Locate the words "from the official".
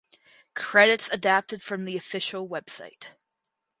1.61-2.49